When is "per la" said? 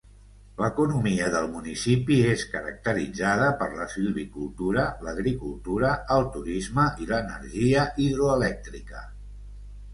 3.61-3.87